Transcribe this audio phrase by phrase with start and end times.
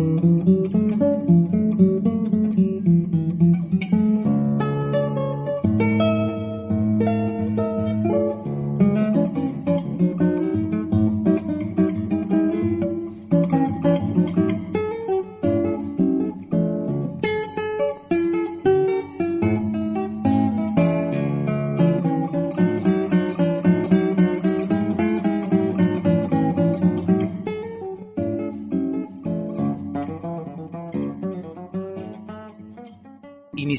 [0.00, 0.59] Mm-hmm.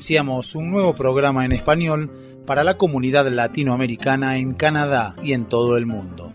[0.02, 2.10] Iniciamos un nuevo programa en español
[2.48, 6.34] para la comunidad latinoamericana en Canadá y en todo el mundo.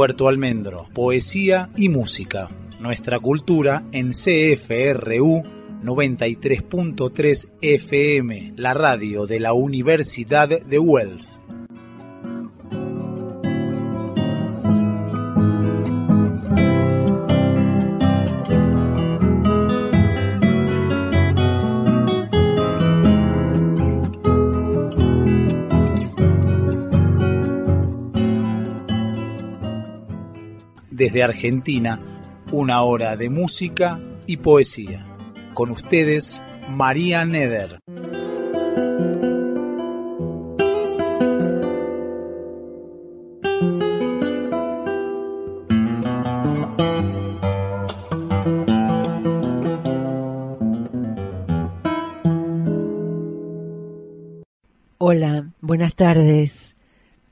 [0.00, 2.48] Puerto Almendro, poesía y música.
[2.80, 5.42] Nuestra cultura en CFRU
[5.84, 11.26] 93.3 FM, la radio de la Universidad de Guelph.
[31.10, 31.98] Desde Argentina,
[32.52, 33.98] una hora de música
[34.28, 35.04] y poesía.
[35.54, 37.80] Con ustedes, María Neder.
[54.98, 56.76] Hola, buenas tardes,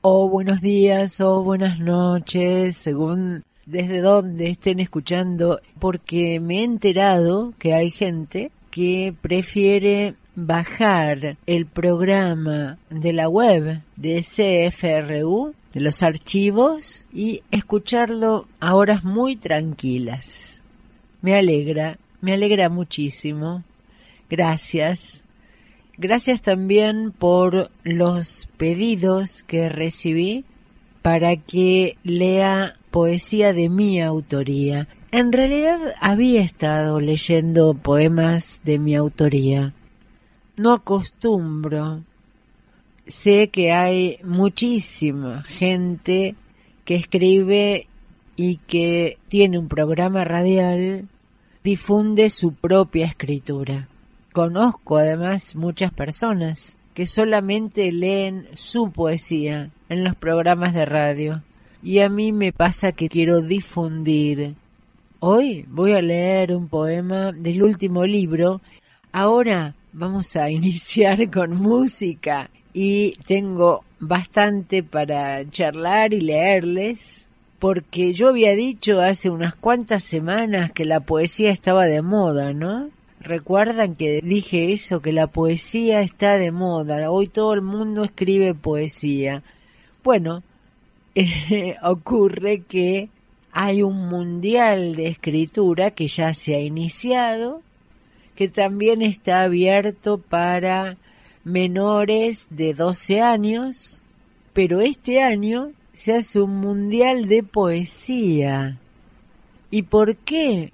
[0.01, 7.53] o buenos días, o buenas noches, según desde donde estén escuchando, porque me he enterado
[7.59, 16.01] que hay gente que prefiere bajar el programa de la web de CFRU, de los
[16.01, 20.63] archivos, y escucharlo a horas muy tranquilas.
[21.21, 23.63] Me alegra, me alegra muchísimo.
[24.29, 25.25] Gracias.
[25.97, 30.45] Gracias también por los pedidos que recibí
[31.01, 34.87] para que lea poesía de mi autoría.
[35.11, 39.73] En realidad había estado leyendo poemas de mi autoría.
[40.57, 42.03] No acostumbro.
[43.07, 46.35] Sé que hay muchísima gente
[46.85, 47.87] que escribe
[48.35, 51.07] y que tiene un programa radial,
[51.63, 53.87] difunde su propia escritura.
[54.31, 61.43] Conozco además muchas personas que solamente leen su poesía en los programas de radio
[61.81, 64.55] y a mí me pasa que quiero difundir.
[65.19, 68.61] Hoy voy a leer un poema del último libro.
[69.11, 77.27] Ahora vamos a iniciar con música y tengo bastante para charlar y leerles
[77.59, 82.89] porque yo había dicho hace unas cuantas semanas que la poesía estaba de moda, ¿no?
[83.19, 88.53] Recuerdan que dije eso, que la poesía está de moda, hoy todo el mundo escribe
[88.53, 89.43] poesía.
[90.05, 90.41] Bueno,
[91.81, 93.09] ocurre que
[93.51, 97.61] hay un mundial de escritura que ya se ha iniciado,
[98.35, 100.97] que también está abierto para
[101.43, 104.01] menores de 12 años,
[104.53, 108.77] pero este año se hace un mundial de poesía.
[109.71, 110.71] ¿Y por qué?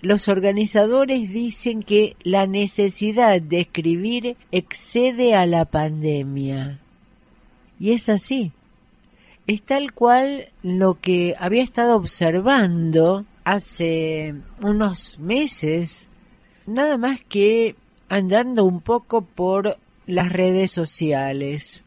[0.00, 6.80] Los organizadores dicen que la necesidad de escribir excede a la pandemia.
[7.80, 8.52] Y es así
[9.46, 16.08] es tal cual lo que había estado observando hace unos meses,
[16.66, 17.76] nada más que
[18.08, 19.76] andando un poco por
[20.06, 21.84] las redes sociales.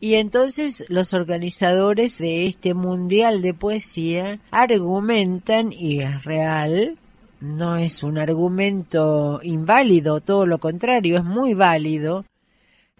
[0.00, 6.98] Y entonces los organizadores de este Mundial de Poesía argumentan, y es real,
[7.40, 12.24] no es un argumento inválido, todo lo contrario, es muy válido,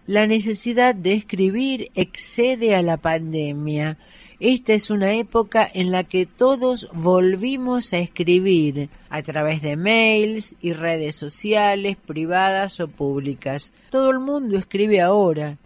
[0.05, 3.97] la necesidad de escribir excede a la pandemia.
[4.39, 10.55] Esta es una época en la que todos volvimos a escribir a través de mails
[10.61, 13.71] y redes sociales, privadas o públicas.
[13.89, 15.57] Todo el mundo escribe ahora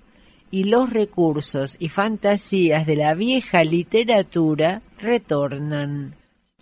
[0.52, 6.16] y los recursos y fantasías de la vieja literatura retornan.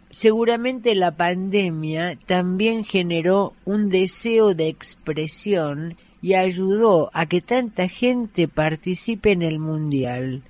[0.10, 8.48] Seguramente la pandemia también generó un deseo de expresión y ayudó a que tanta gente
[8.48, 10.42] participe en el Mundial.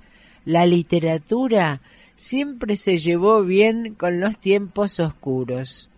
[0.46, 1.82] La literatura
[2.14, 5.90] siempre se llevó bien con los tiempos oscuros.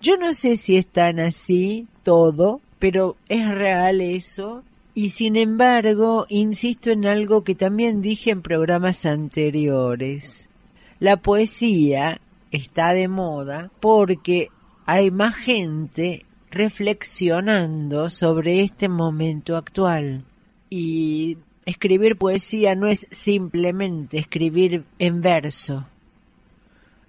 [0.00, 4.64] Yo no sé si es tan así todo, pero es real eso.
[4.94, 10.48] Y sin embargo, insisto en algo que también dije en programas anteriores.
[10.98, 14.48] La poesía está de moda porque
[14.86, 16.24] hay más gente
[16.54, 20.24] reflexionando sobre este momento actual.
[20.70, 25.86] Y escribir poesía no es simplemente escribir en verso.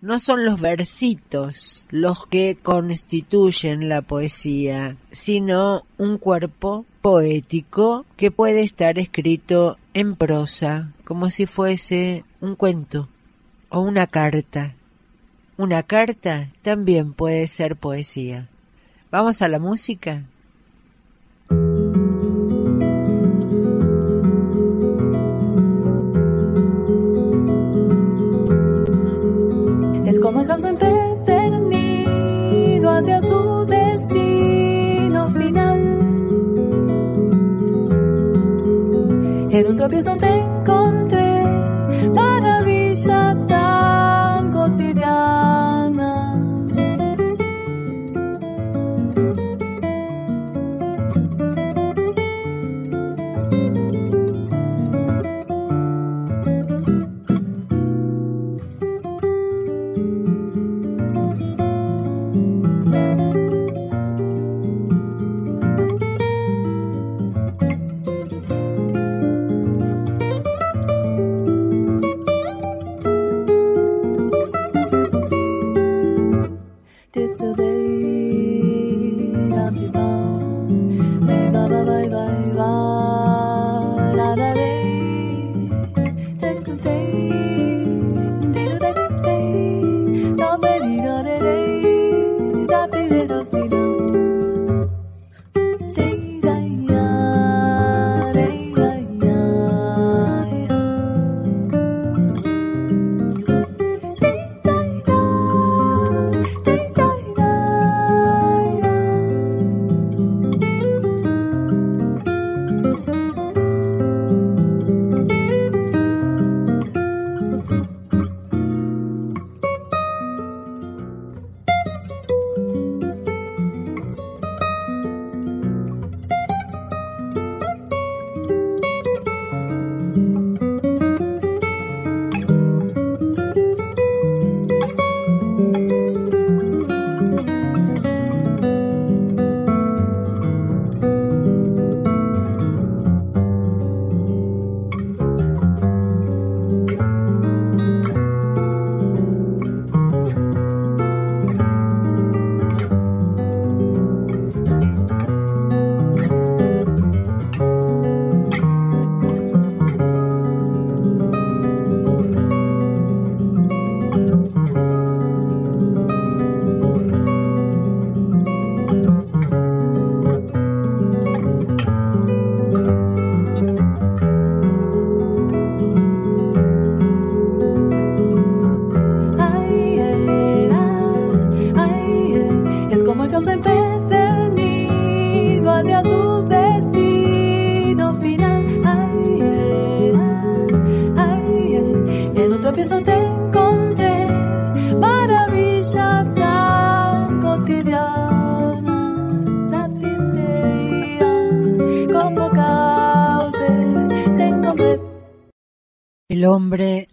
[0.01, 8.61] No son los versitos los que constituyen la poesía, sino un cuerpo poético que puede
[8.61, 13.07] estar escrito en prosa, como si fuese un cuento
[13.69, 14.75] o una carta.
[15.57, 18.49] Una carta también puede ser poesía.
[19.17, 20.23] Vamos a la música.
[30.05, 35.79] Es como el caos empedernido hacia su destino final.
[39.49, 41.41] En un tropiezo te encontré,
[42.13, 43.33] maravilla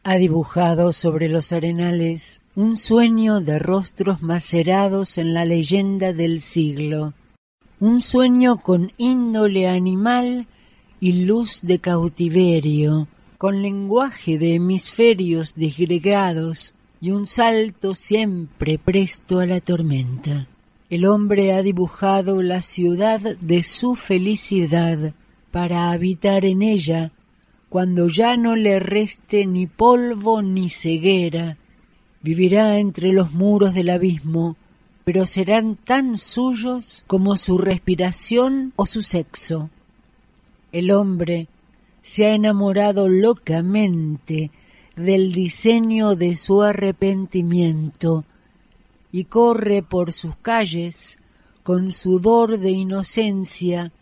[0.05, 7.13] ha dibujado sobre los arenales un sueño de rostros macerados en la leyenda del siglo,
[7.81, 10.47] un sueño con índole animal
[11.01, 19.47] y luz de cautiverio, con lenguaje de hemisferios disgregados y un salto siempre presto a
[19.47, 20.47] la tormenta.
[20.89, 25.15] El hombre ha dibujado la ciudad de su felicidad
[25.51, 27.11] para habitar en ella
[27.73, 31.57] cuando ya no le reste ni polvo ni ceguera.
[32.21, 34.57] Vivirá entre los muros del abismo,
[35.05, 39.71] pero serán tan suyos como su respiración o su sexo.
[40.71, 41.49] El hombre
[42.03, 44.51] se ha enamorado locamente
[44.95, 48.27] del diseño de su arrepentimiento
[49.13, 51.19] y corre por sus calles
[51.63, 53.93] con sudor de inocencia,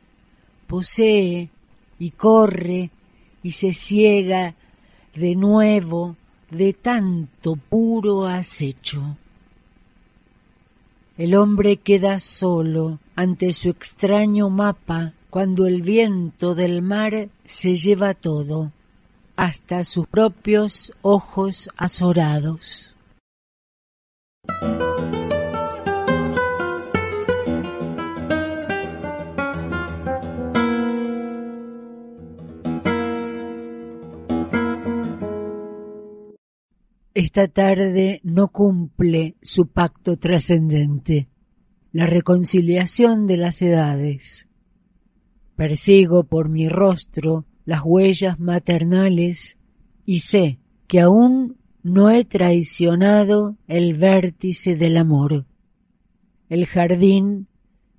[0.67, 1.51] posee
[2.01, 2.91] y corre
[3.43, 4.55] y se ciega
[5.15, 6.17] de nuevo
[6.51, 9.17] de tanto puro acecho.
[11.17, 18.15] El hombre queda solo ante su extraño mapa cuando el viento del mar se lleva
[18.15, 18.73] todo,
[19.37, 22.95] hasta sus propios ojos azorados.
[37.23, 41.29] Esta tarde no cumple su pacto trascendente,
[41.93, 44.49] la reconciliación de las edades.
[45.55, 49.59] Persigo por mi rostro las huellas maternales
[50.07, 55.45] y sé que aún no he traicionado el vértice del amor.
[56.49, 57.49] El jardín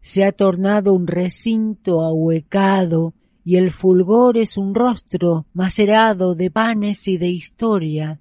[0.02, 3.14] se ha tornado un recinto ahuecado
[3.46, 8.21] y el fulgor es un rostro macerado de panes y de historia.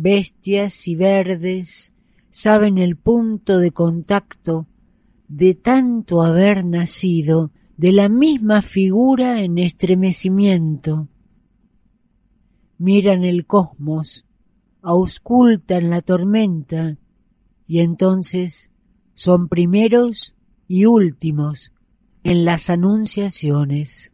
[0.00, 1.92] Bestias y verdes
[2.30, 4.66] saben el punto de contacto
[5.26, 11.08] de tanto haber nacido de la misma figura en estremecimiento
[12.78, 14.24] miran el cosmos,
[14.82, 16.96] auscultan la tormenta,
[17.66, 18.70] y entonces
[19.14, 20.36] son primeros
[20.68, 21.72] y últimos
[22.22, 24.12] en las anunciaciones.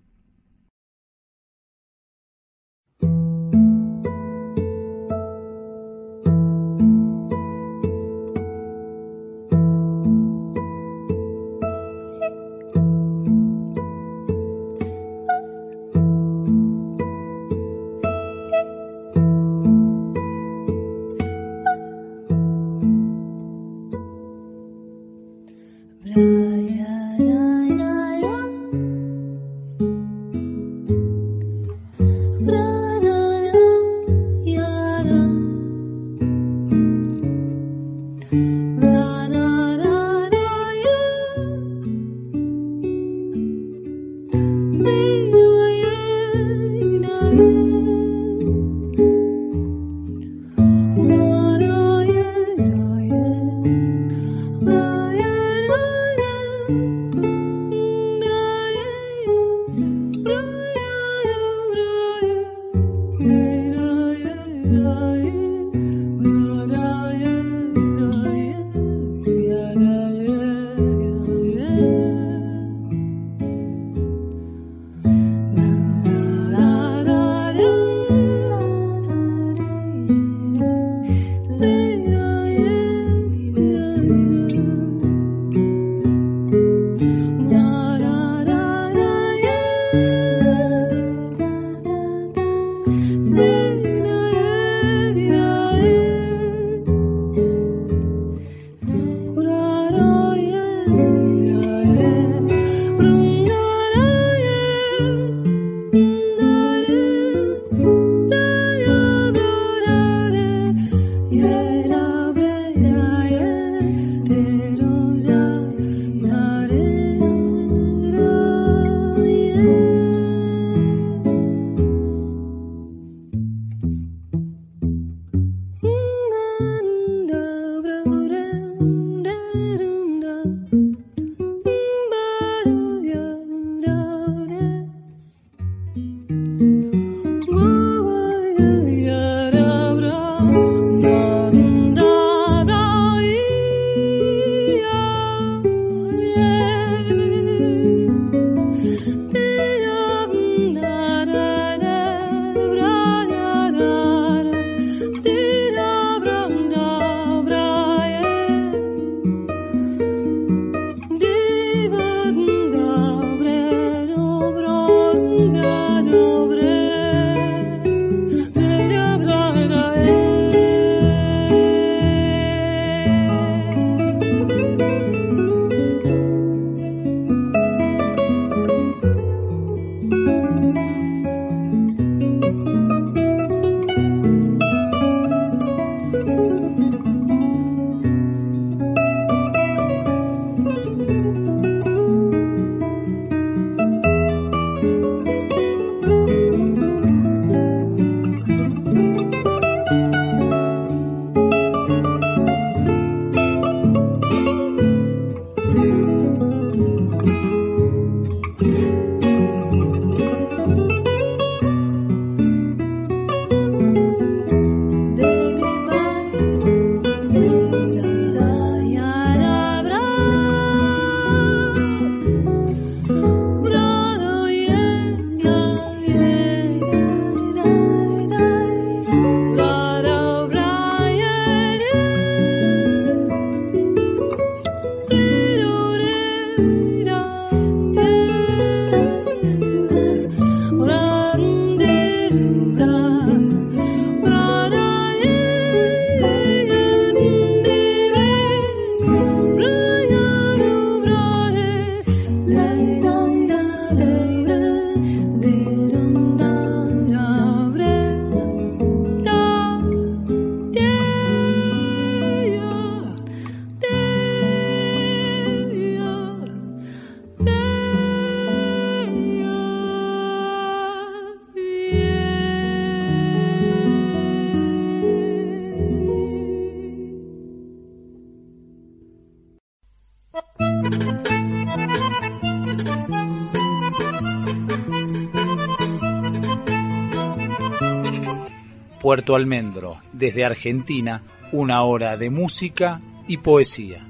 [289.33, 294.05] Almendro, desde Argentina, una hora de música y poesía.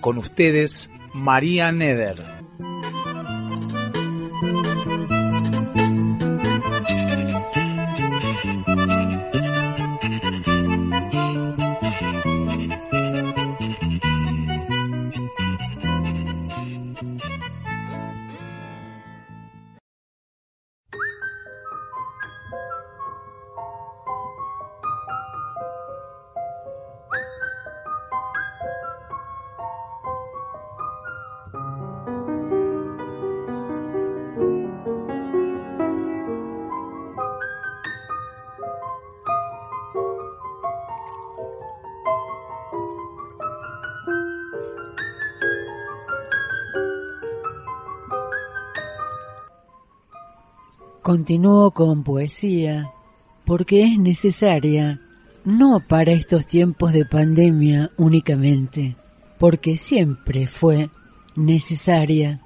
[0.00, 2.37] Con ustedes, María Neder.
[51.28, 52.90] Continúo con poesía
[53.44, 54.98] porque es necesaria,
[55.44, 58.96] no para estos tiempos de pandemia únicamente,
[59.38, 60.88] porque siempre fue
[61.36, 62.40] necesaria.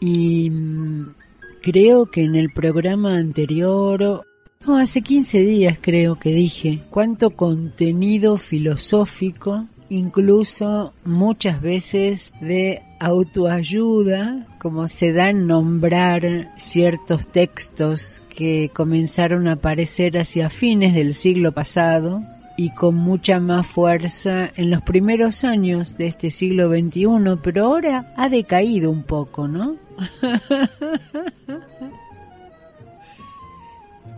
[0.00, 1.16] Y mm,
[1.60, 4.24] creo que en el programa anterior,
[4.66, 14.46] no, hace 15 días creo que dije, cuánto contenido filosófico incluso muchas veces de autoayuda,
[14.58, 21.52] como se da en nombrar ciertos textos que comenzaron a aparecer hacia fines del siglo
[21.52, 22.22] pasado
[22.56, 28.12] y con mucha más fuerza en los primeros años de este siglo XXI, pero ahora
[28.16, 29.76] ha decaído un poco, ¿no?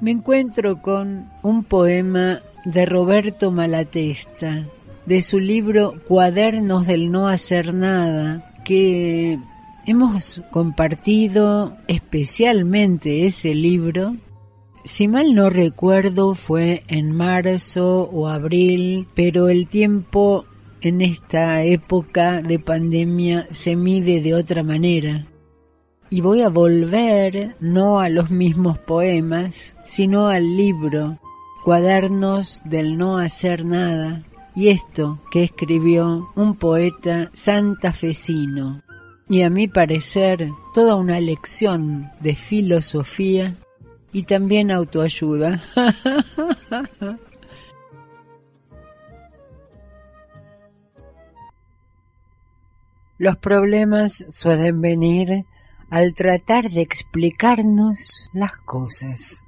[0.00, 4.64] Me encuentro con un poema de Roberto Malatesta,
[5.04, 9.38] de su libro Cuadernos del No Hacer Nada, que
[9.86, 14.16] hemos compartido especialmente ese libro.
[14.84, 20.46] Si mal no recuerdo fue en marzo o abril, pero el tiempo
[20.80, 25.26] en esta época de pandemia se mide de otra manera.
[26.08, 31.18] Y voy a volver no a los mismos poemas, sino al libro,
[31.64, 38.82] Cuadernos del No Hacer Nada, y esto que escribió un poeta santafesino,
[39.28, 43.56] y a mi parecer toda una lección de filosofía
[44.12, 45.62] y también autoayuda.
[53.18, 55.44] Los problemas suelen venir
[55.90, 59.42] al tratar de explicarnos las cosas.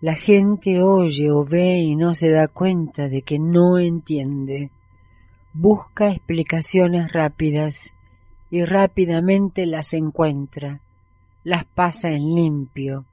[0.00, 4.70] La gente oye o ve y no se da cuenta de que no entiende.
[5.52, 7.94] Busca explicaciones rápidas
[8.50, 10.80] y rápidamente las encuentra,
[11.44, 13.04] las pasa en limpio.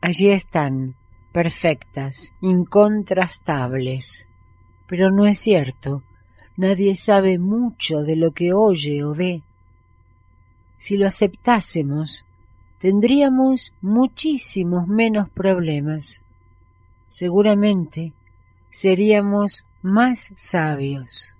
[0.00, 0.96] Allí están,
[1.32, 4.26] perfectas, incontrastables.
[4.88, 6.02] Pero no es cierto,
[6.56, 9.44] nadie sabe mucho de lo que oye o ve.
[10.78, 12.25] Si lo aceptásemos,
[12.78, 16.22] tendríamos muchísimos menos problemas.
[17.08, 18.12] Seguramente
[18.70, 21.35] seríamos más sabios.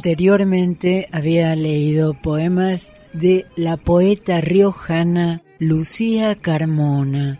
[0.00, 7.38] Anteriormente había leído poemas de la poeta riojana Lucía Carmona.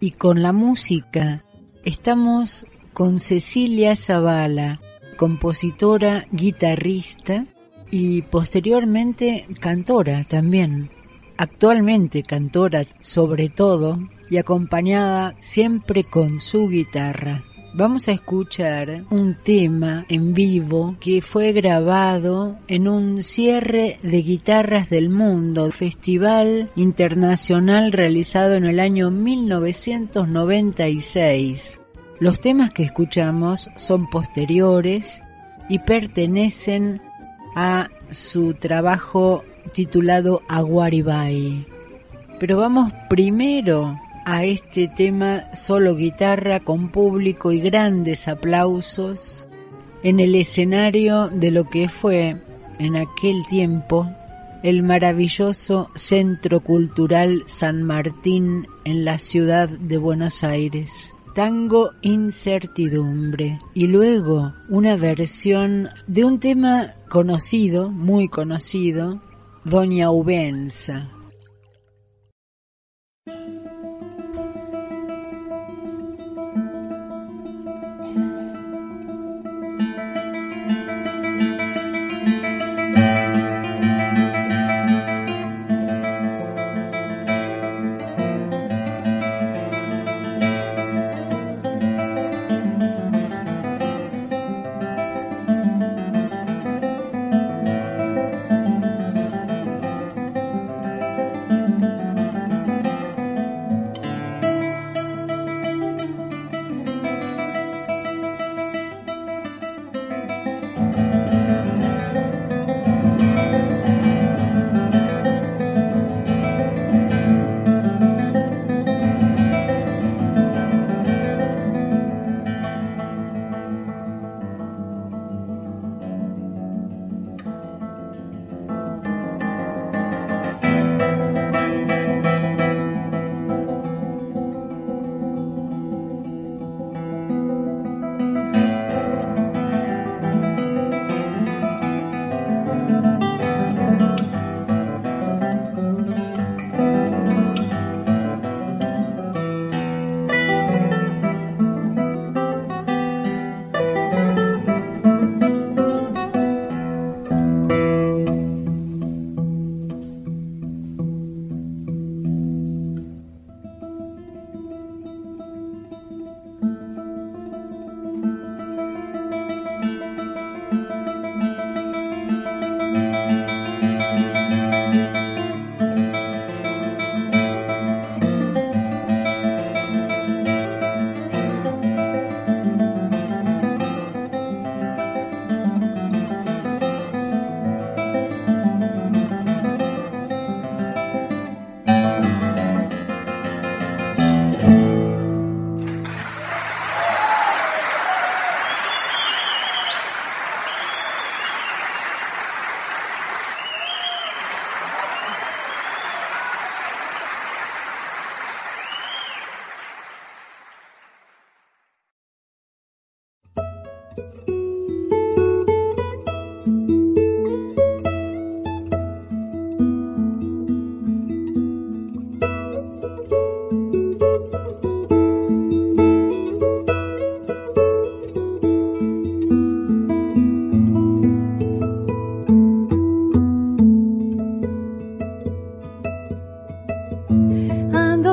[0.00, 1.44] Y con la música
[1.84, 4.80] estamos con Cecilia Zavala,
[5.18, 7.44] compositora, guitarrista
[7.90, 10.88] y posteriormente cantora también.
[11.36, 13.98] Actualmente cantora sobre todo
[14.30, 17.42] y acompañada siempre con su guitarra
[17.74, 24.90] vamos a escuchar un tema en vivo que fue grabado en un cierre de guitarras
[24.90, 31.78] del mundo, festival internacional realizado en el año 1996.
[32.20, 35.22] Los temas que escuchamos son posteriores
[35.68, 37.00] y pertenecen
[37.54, 41.66] a su trabajo titulado Aguaribay.
[42.38, 49.46] Pero vamos primero a este tema solo guitarra con público y grandes aplausos
[50.02, 52.36] en el escenario de lo que fue
[52.78, 54.10] en aquel tiempo
[54.62, 61.14] el maravilloso Centro Cultural San Martín en la ciudad de Buenos Aires.
[61.34, 69.20] Tango Incertidumbre y luego una versión de un tema conocido, muy conocido,
[69.64, 71.08] Doña Ubenza.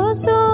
[0.09, 0.48] dosa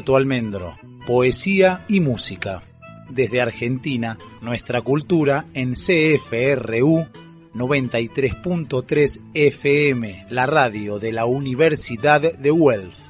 [0.00, 2.62] Puerto Almendro, poesía y música.
[3.10, 7.06] Desde Argentina, nuestra cultura en CFRU
[7.54, 13.09] 93.3 FM, la radio de la Universidad de Wells.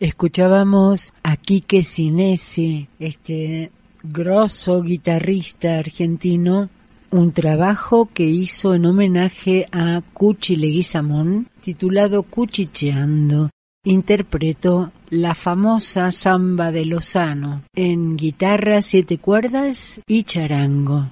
[0.00, 3.70] Escuchábamos a Quique Sinesi, este
[4.02, 6.70] grosso guitarrista argentino,
[7.10, 13.50] un trabajo que hizo en homenaje a Cuchi Leguizamón, titulado Cuchicheando.
[13.84, 21.10] Interpretó la famosa samba de Lozano en guitarra siete cuerdas y charango.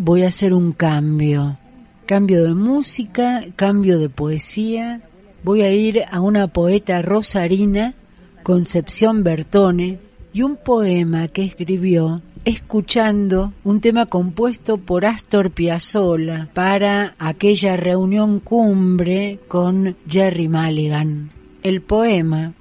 [0.00, 1.58] Voy a hacer un cambio,
[2.06, 5.02] cambio de música, cambio de poesía.
[5.44, 7.94] Voy a ir a una poeta rosarina,
[8.42, 9.98] Concepción Bertone,
[10.32, 18.40] y un poema que escribió escuchando un tema compuesto por Astor Piazzolla para aquella reunión
[18.40, 21.30] cumbre con Jerry Mulligan.
[21.62, 22.54] El poema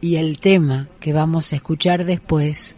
[0.00, 2.74] y el tema que vamos a escuchar después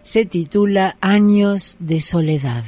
[0.00, 2.64] se titula Años de Soledad.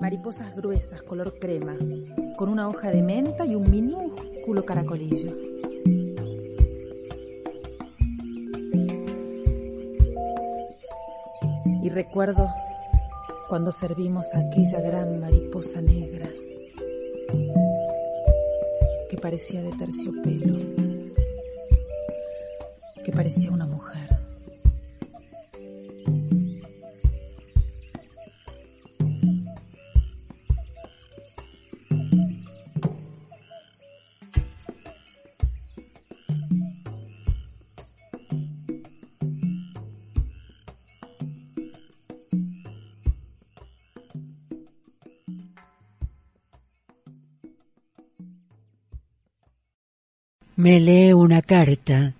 [0.00, 1.74] Mariposas gruesas, color crema,
[2.36, 5.32] con una hoja de menta y un minúsculo caracolillo.
[11.82, 12.46] Y recuerdo
[13.48, 16.28] cuando servimos a aquella gran mariposa negra
[19.08, 20.58] que parecía de terciopelo,
[23.02, 23.95] que parecía una mujer.
[50.66, 52.12] Me lee una carta,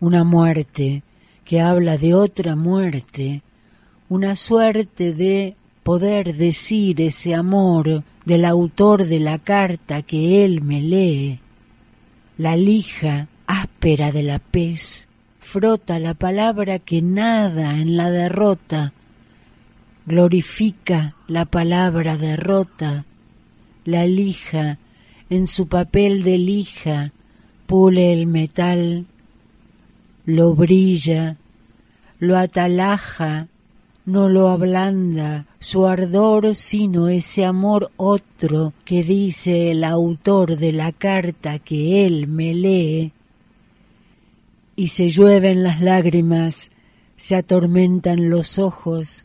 [0.00, 1.04] una muerte,
[1.44, 3.42] que habla de otra muerte,
[4.08, 10.80] una suerte de poder decir ese amor del autor de la carta que él me
[10.80, 11.38] lee.
[12.38, 15.06] La lija áspera de la pez
[15.38, 18.94] frota la palabra que nada en la derrota,
[20.06, 23.04] glorifica la palabra derrota,
[23.84, 24.78] la lija
[25.30, 27.12] en su papel de lija
[27.72, 29.06] pule el metal,
[30.26, 31.38] lo brilla,
[32.18, 33.48] lo atalaja,
[34.04, 40.92] no lo ablanda su ardor, sino ese amor otro que dice el autor de la
[40.92, 43.12] carta que él me lee.
[44.76, 46.70] Y se llueven las lágrimas,
[47.16, 49.24] se atormentan los ojos,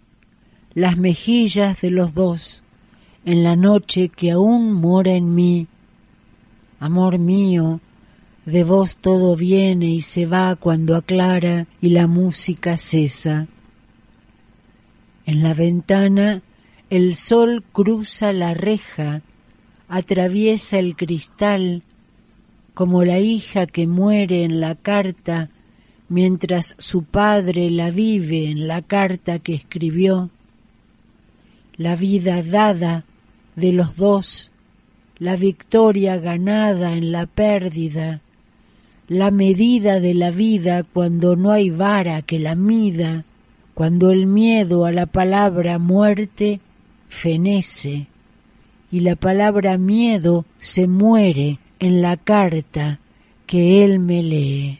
[0.73, 2.63] las mejillas de los dos,
[3.25, 5.67] en la noche que aún mora en mí.
[6.79, 7.81] Amor mío,
[8.47, 13.47] de vos todo viene y se va cuando aclara y la música cesa.
[15.25, 16.41] En la ventana
[16.89, 19.21] el sol cruza la reja,
[19.89, 21.83] atraviesa el cristal,
[22.73, 25.49] como la hija que muere en la carta
[26.07, 30.29] mientras su padre la vive en la carta que escribió.
[31.75, 33.03] La vida dada
[33.57, 34.53] de los dos,
[35.17, 38.21] la victoria ganada en la pérdida,
[39.07, 43.25] la medida de la vida cuando no hay vara que la mida,
[43.73, 46.59] cuando el miedo a la palabra muerte
[47.07, 48.07] fenece
[48.91, 52.99] y la palabra miedo se muere en la carta
[53.45, 54.79] que él me lee.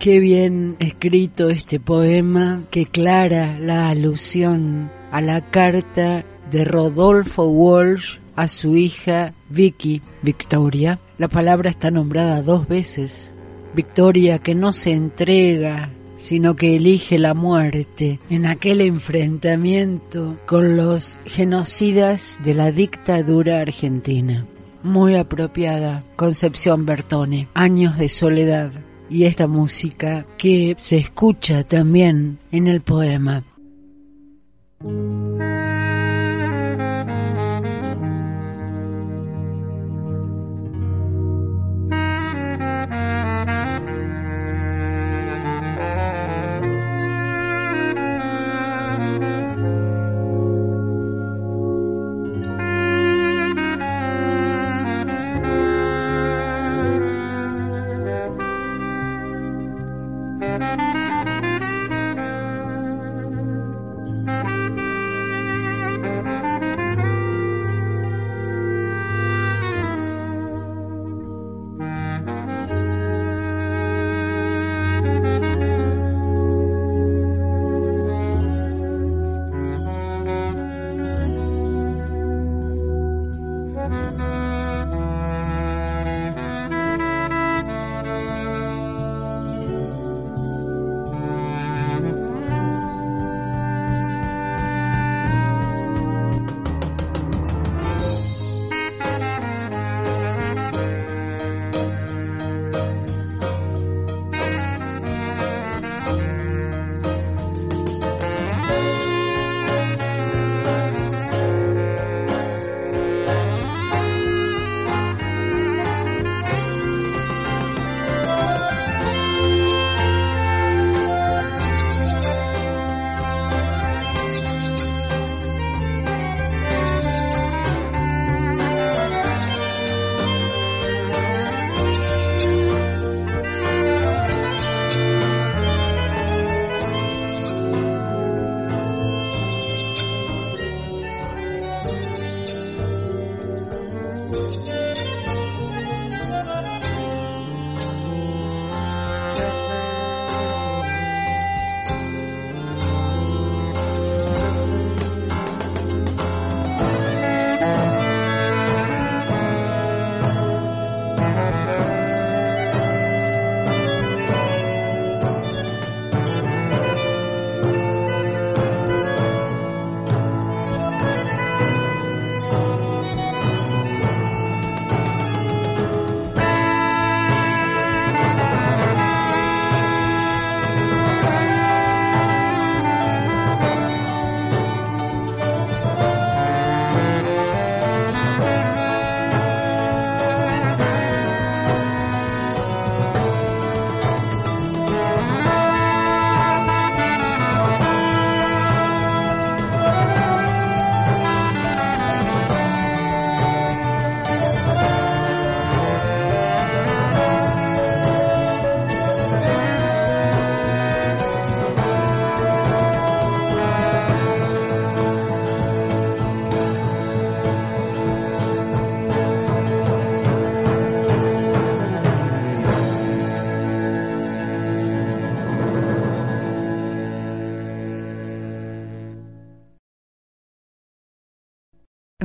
[0.00, 8.16] Qué bien escrito este poema que clara la alusión a la carta de Rodolfo Walsh
[8.34, 11.00] a su hija Vicky, Victoria.
[11.18, 13.34] La palabra está nombrada dos veces.
[13.74, 21.18] Victoria que no se entrega, sino que elige la muerte en aquel enfrentamiento con los
[21.26, 24.46] genocidas de la dictadura argentina.
[24.82, 28.72] Muy apropiada, Concepción Bertone, Años de Soledad,
[29.10, 33.44] y esta música que se escucha también en el poema.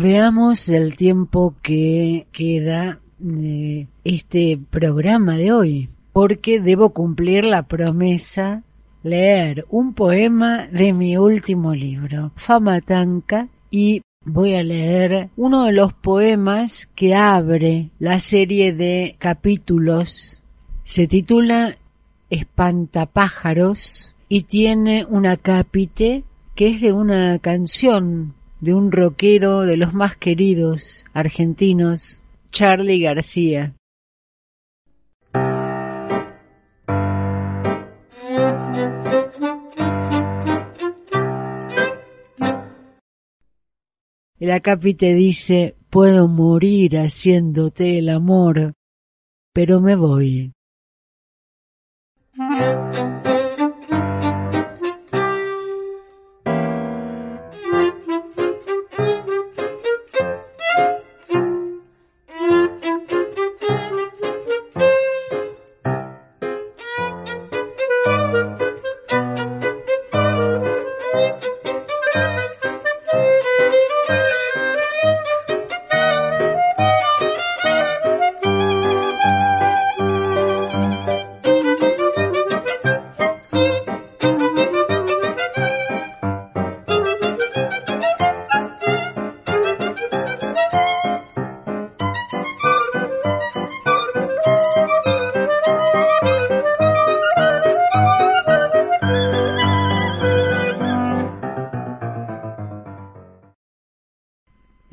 [0.07, 8.61] Veamos el tiempo que queda de este programa de hoy, porque debo cumplir la promesa
[9.01, 15.71] leer un poema de mi último libro, Fama Tanca, y voy a leer uno de
[15.71, 20.43] los poemas que abre la serie de capítulos.
[20.83, 21.79] Se titula
[22.29, 28.35] Espantapájaros y tiene una capite que es de una canción
[28.65, 33.75] de un rockero de los más queridos argentinos, Charlie García.
[44.39, 48.73] El acápite dice, puedo morir haciéndote el amor,
[49.53, 50.54] pero me voy.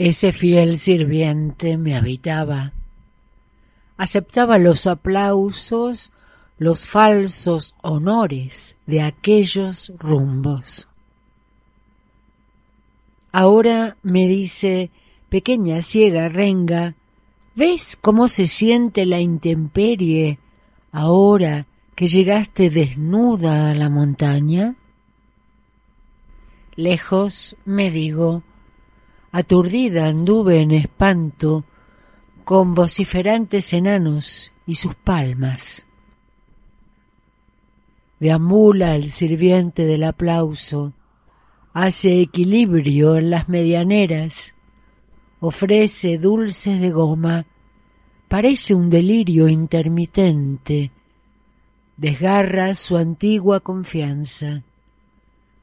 [0.05, 2.72] Ese fiel sirviente me habitaba.
[3.96, 6.11] Aceptaba los aplausos,
[6.59, 10.88] los falsos honores de aquellos rumbos.
[13.30, 14.90] Ahora me dice,
[15.28, 16.96] pequeña ciega renga,
[17.55, 20.40] ¿ves cómo se siente la intemperie
[20.90, 24.74] ahora que llegaste desnuda a la montaña?
[26.74, 28.42] Lejos, me digo,
[29.33, 31.64] aturdida anduve en espanto
[32.45, 35.87] con vociferantes enanos y sus palmas.
[38.20, 40.93] Deambula el sirviente del aplauso,
[41.72, 44.55] hace equilibrio en las medianeras,
[45.41, 47.47] ofrece dulces de goma,
[48.28, 50.93] parece un delirio intermitente,
[51.97, 54.62] desgarra su antigua confianza.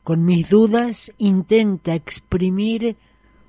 [0.03, 2.97] Con mis dudas intenta exprimir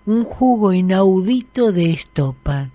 [0.06, 2.70] un jugo inaudito de estopa.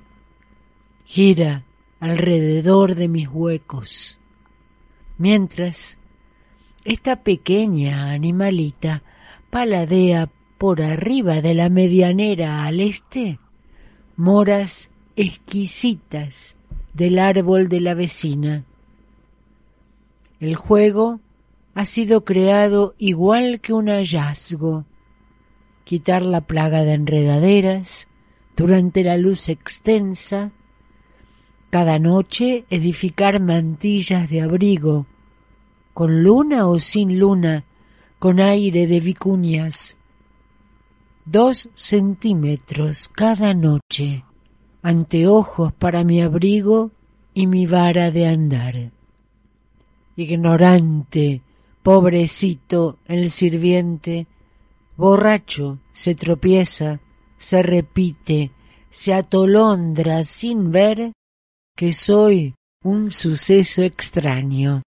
[1.05, 1.63] Gira
[1.99, 4.19] alrededor de mis huecos.
[5.17, 5.97] Mientras,
[6.83, 9.03] esta pequeña animalita
[9.49, 13.39] paladea por arriba de la medianera al este
[14.15, 16.55] moras exquisitas
[16.93, 18.63] del árbol de la vecina.
[20.39, 21.19] El juego
[21.73, 24.85] ha sido creado igual que un hallazgo,
[25.85, 28.09] quitar la plaga de enredaderas
[28.57, 30.51] durante la luz extensa,
[31.69, 35.05] cada noche edificar mantillas de abrigo,
[35.93, 37.65] con luna o sin luna,
[38.19, 39.97] con aire de vicuñas.
[41.25, 44.25] Dos centímetros cada noche,
[44.81, 46.91] anteojos para mi abrigo
[47.33, 48.91] y mi vara de andar.
[50.15, 51.41] Ignorante,
[51.83, 54.27] pobrecito el sirviente,
[54.97, 56.99] borracho, se tropieza,
[57.37, 58.51] se repite,
[58.89, 61.11] se atolondra sin ver
[61.75, 64.81] que soy un suceso extraño.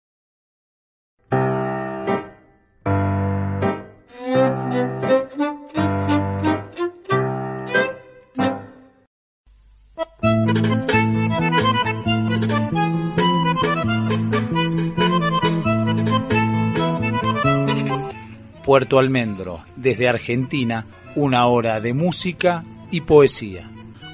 [18.97, 20.86] Almendro, desde Argentina,
[21.16, 23.68] una hora de música y poesía.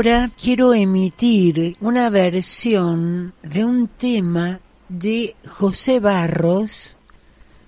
[0.00, 6.96] Ahora quiero emitir una versión de un tema de José Barros.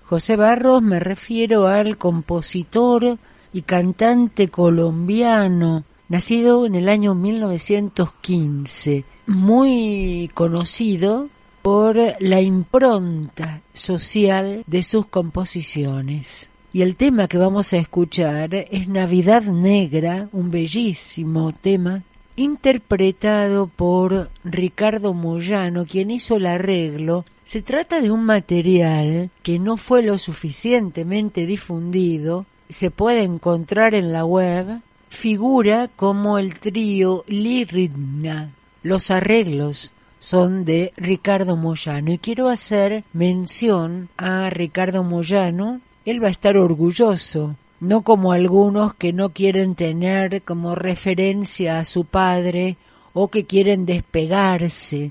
[0.04, 3.18] José Barros me refiero al compositor
[3.52, 11.28] y cantante colombiano, nacido en el año 1915, muy conocido
[11.60, 16.48] por la impronta social de sus composiciones.
[16.72, 22.04] Y el tema que vamos a escuchar es Navidad Negra, un bellísimo tema
[22.36, 27.24] interpretado por Ricardo Moyano, quien hizo el arreglo.
[27.44, 34.12] Se trata de un material que no fue lo suficientemente difundido, se puede encontrar en
[34.12, 34.80] la web,
[35.10, 38.50] figura como el trío Liridna.
[38.82, 46.28] Los arreglos son de Ricardo Moyano y quiero hacer mención a Ricardo Moyano él va
[46.28, 52.76] a estar orgulloso, no como algunos que no quieren tener como referencia a su padre
[53.12, 55.10] o que quieren despegarse.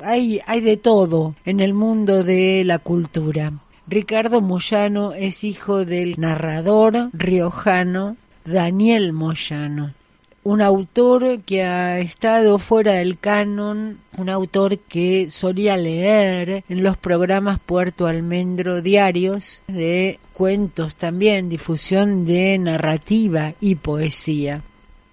[0.00, 3.52] Hay, hay de todo en el mundo de la cultura.
[3.86, 9.94] Ricardo Moyano es hijo del narrador riojano Daniel Moyano
[10.44, 16.96] un autor que ha estado fuera del canon, un autor que solía leer en los
[16.96, 24.62] programas Puerto Almendro diarios de cuentos también, difusión de narrativa y poesía.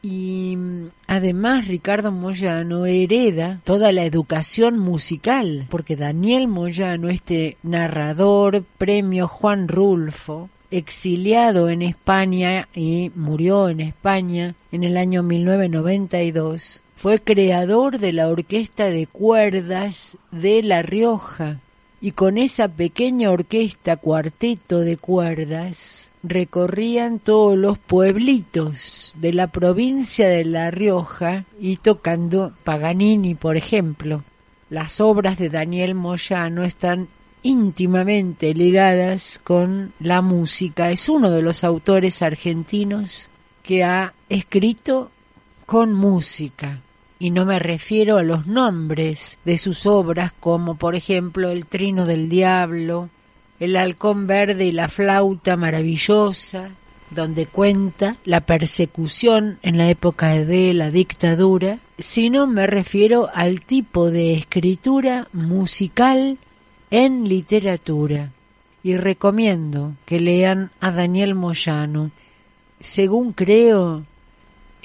[0.01, 8.63] Y mm, además Ricardo Moyano hereda toda la educación musical, porque Daniel Moyano, este narrador,
[8.78, 17.21] premio Juan Rulfo, exiliado en España y murió en España en el año 1992, fue
[17.21, 21.59] creador de la Orquesta de Cuerdas de La Rioja
[22.01, 30.28] y con esa pequeña orquesta cuarteto de cuerdas recorrían todos los pueblitos de la provincia
[30.28, 34.23] de La Rioja y tocando Paganini, por ejemplo.
[34.69, 37.07] Las obras de Daniel Moyano están
[37.46, 40.89] íntimamente ligadas con la música.
[40.89, 43.30] Es uno de los autores argentinos
[43.62, 45.12] que ha escrito
[45.68, 46.82] con música.
[47.20, 52.08] Y no me refiero a los nombres de sus obras como por ejemplo El Trino
[52.08, 53.12] del Diablo,
[53.60, 56.72] El Halcón Verde y la Flauta Maravillosa,
[57.12, 64.10] donde cuenta la persecución en la época de la dictadura, sino me refiero al tipo
[64.10, 66.39] de escritura musical
[66.89, 68.31] en literatura.
[68.83, 72.11] Y recomiendo que lean a Daniel Moyano.
[72.79, 74.03] Según creo,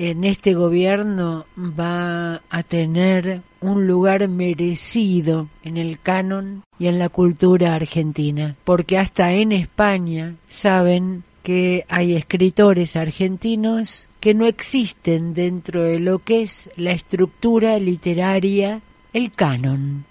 [0.00, 7.10] en este gobierno va a tener un lugar merecido en el canon y en la
[7.10, 15.82] cultura argentina, porque hasta en España saben que hay escritores argentinos que no existen dentro
[15.82, 18.80] de lo que es la estructura literaria,
[19.12, 20.06] el canon.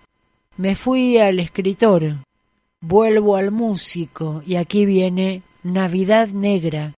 [0.59, 2.17] Me fui al escritor,
[2.81, 4.43] vuelvo al músico.
[4.45, 6.95] Y aquí viene Navidad Negra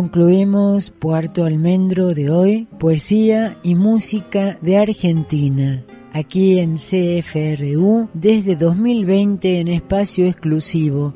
[0.00, 5.84] Concluimos Puerto Almendro de hoy, poesía y música de Argentina,
[6.14, 11.12] aquí en CFRU desde 2020 en espacio exclusivo,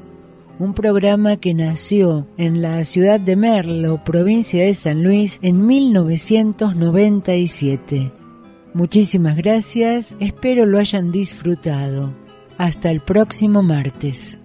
[0.59, 8.12] un programa que nació en la ciudad de Merlo, provincia de San Luis, en 1997.
[8.74, 12.12] Muchísimas gracias, espero lo hayan disfrutado.
[12.59, 14.39] Hasta el próximo martes.